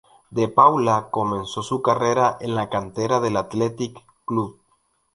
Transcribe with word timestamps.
De 0.31 0.47
Paula 0.47 1.09
comenzó 1.11 1.61
su 1.61 1.83
carrera 1.83 2.35
en 2.39 2.55
la 2.55 2.69
cantera 2.71 3.19
del 3.19 3.37
Athletic 3.37 4.01
Club. 4.25 4.59